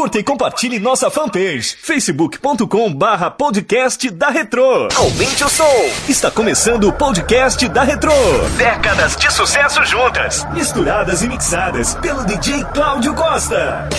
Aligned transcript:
Curta 0.00 0.18
e 0.18 0.24
compartilhe 0.24 0.78
nossa 0.78 1.10
fanpage, 1.10 1.76
facebook.com 1.78 2.90
barra 2.94 3.30
podcast 3.30 4.08
da 4.08 4.30
Retro. 4.30 4.88
Aumente 4.96 5.44
o 5.44 5.48
som. 5.50 5.62
Está 6.08 6.30
começando 6.30 6.84
o 6.84 6.92
podcast 6.94 7.68
da 7.68 7.82
Retro. 7.82 8.10
Décadas 8.56 9.14
de 9.14 9.30
sucesso 9.30 9.84
juntas, 9.84 10.46
misturadas 10.54 11.22
e 11.22 11.28
mixadas 11.28 11.96
pelo 11.96 12.24
DJ 12.24 12.64
Cláudio 12.72 13.12
Costa. 13.12 13.90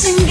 blessing 0.00 0.27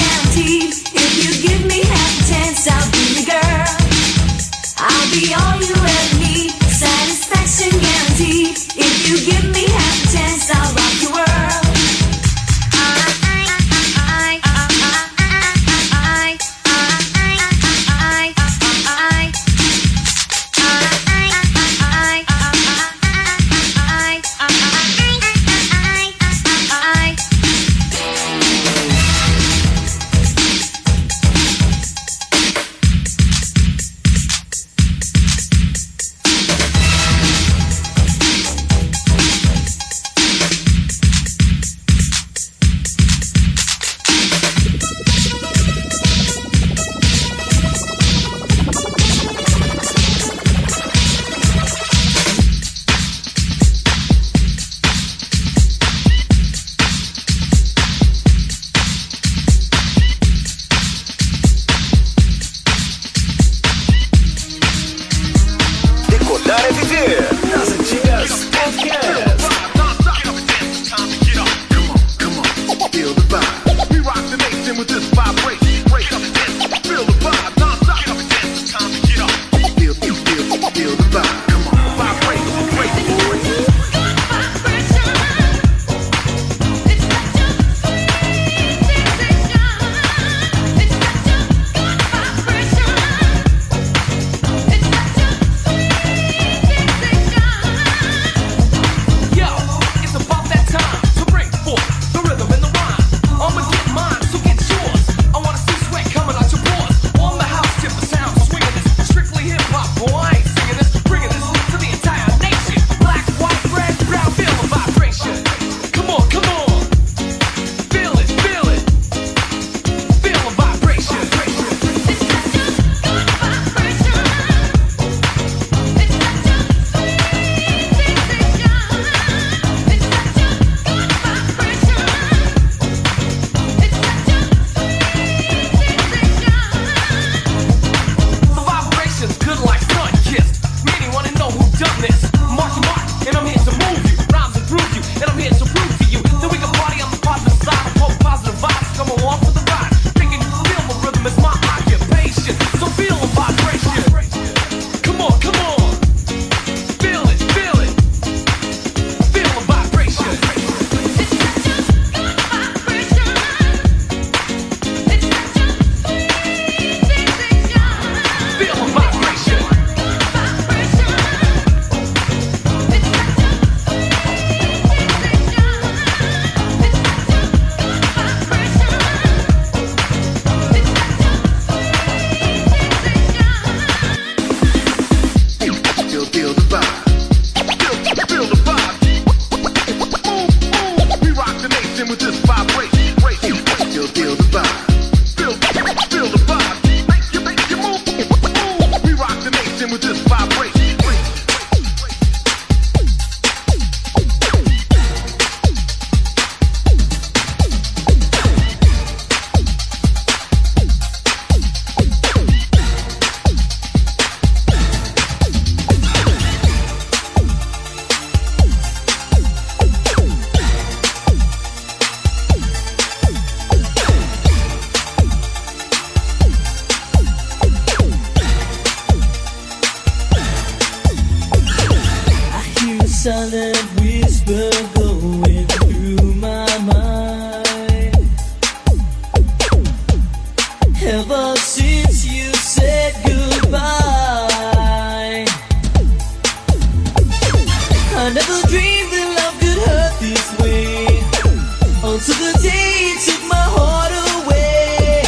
to 252.18 252.33
the 252.33 252.57
day 252.66 253.14
you 253.14 253.16
took 253.21 253.44
my 253.45 253.62
heart 253.78 254.09
away. 254.09 255.21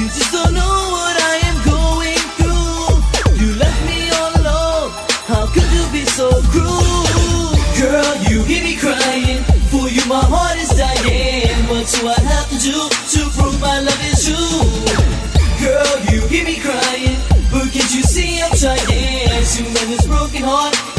You 0.00 0.08
just 0.08 0.32
don't 0.32 0.54
know 0.56 0.76
what 0.96 1.12
I 1.12 1.44
am 1.44 1.58
going 1.60 2.24
through. 2.40 3.36
You 3.36 3.52
left 3.60 3.80
me 3.84 4.08
all 4.16 4.32
alone. 4.40 4.96
How 5.28 5.44
could 5.52 5.68
you 5.76 5.84
be 5.92 6.08
so 6.08 6.32
cruel? 6.48 7.52
Girl, 7.76 8.16
you 8.32 8.40
hear 8.48 8.64
me 8.64 8.80
crying. 8.80 9.44
For 9.68 9.92
you, 9.92 10.08
my 10.08 10.24
heart 10.24 10.56
is 10.56 10.72
dying. 10.72 11.52
What 11.68 11.84
do 11.84 12.08
I 12.08 12.16
have 12.32 12.48
to 12.48 12.58
do 12.64 12.88
to 12.88 13.20
prove 13.36 13.60
my 13.60 13.84
love 13.84 14.00
is 14.08 14.24
true? 14.24 14.64
Girl, 15.60 15.96
you 16.08 16.24
hear 16.32 16.44
me 16.48 16.56
crying. 16.56 17.20
But 17.52 17.68
can't 17.76 17.92
you 17.92 18.00
see 18.00 18.40
I'm 18.40 18.56
trying 18.56 18.80
to 18.80 19.62
mend 19.68 19.92
this 19.92 20.06
broken 20.06 20.42
heart? 20.48 20.95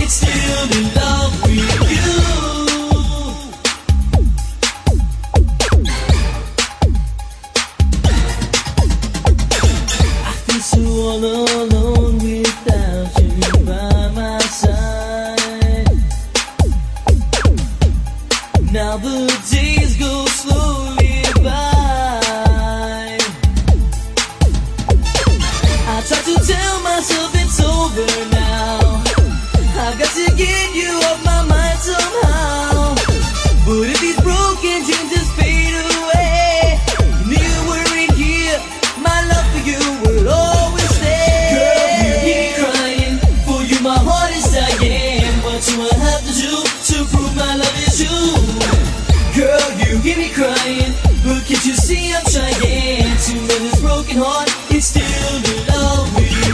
heart 54.18 54.50
is 54.74 54.88
still 54.88 55.04
in 55.04 55.60
love 55.70 56.10
with 56.16 56.34
you. 56.46 56.54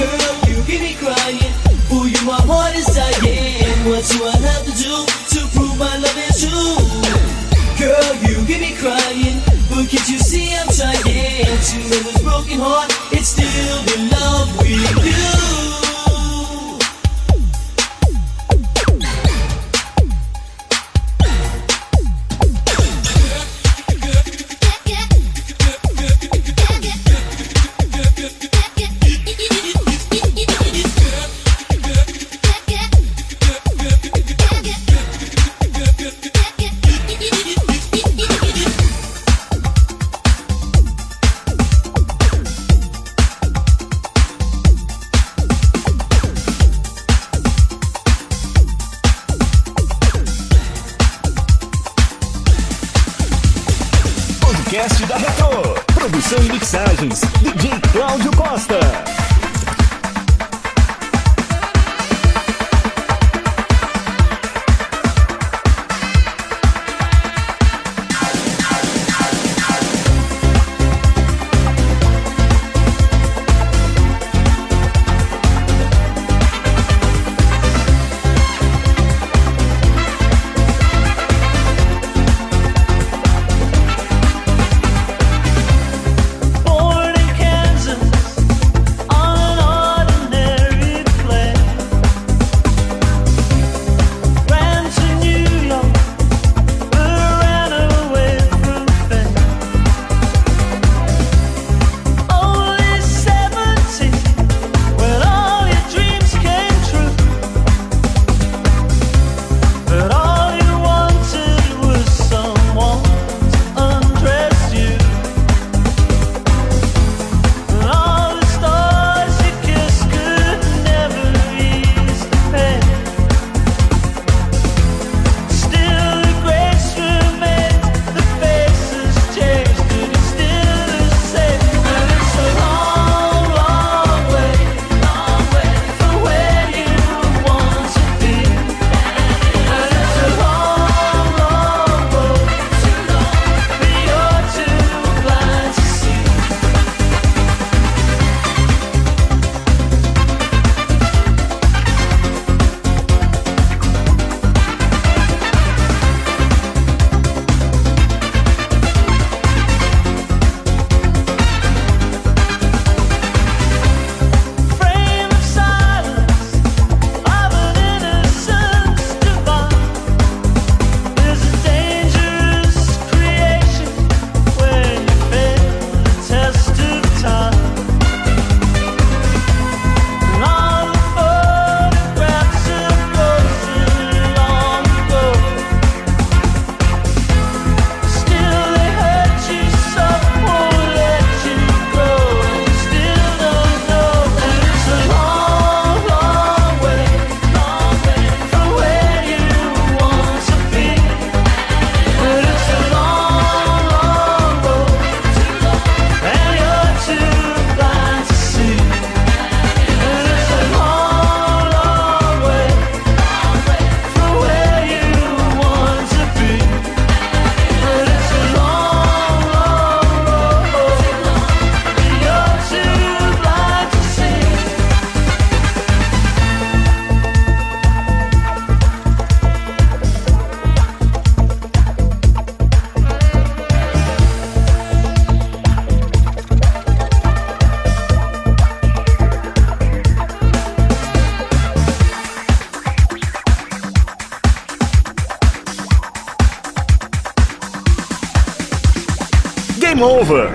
Girl, 0.00 0.34
you 0.48 0.56
get 0.64 0.80
me 0.80 0.94
crying. 0.96 1.52
For 1.88 2.08
you, 2.08 2.20
my 2.24 2.40
heart 2.48 2.74
is 2.74 2.88
dying. 2.88 3.76
What 3.86 4.04
do 4.08 4.24
I 4.24 4.36
have 4.40 4.64
to 4.64 4.72
do 4.72 4.94
to 5.36 5.40
prove 5.52 5.76
my 5.78 5.96
love 6.00 6.16
is 6.16 6.40
true? 6.40 6.80
Girl, 7.76 8.12
you 8.24 8.44
get 8.46 8.60
me 8.60 8.72
crying. 8.74 9.40
But 9.68 9.88
can't 9.92 10.08
you 10.08 10.18
see 10.18 10.54
I'm 10.56 10.68
trying 10.68 10.96
to 10.96 11.12
mend 11.12 12.04
this 12.04 12.22
broken 12.22 12.58
heart? 12.58 12.90
It's 13.12 13.28
still 13.28 13.78
in 13.94 14.10
love 14.10 14.56
with 14.58 15.04
you. 15.04 15.35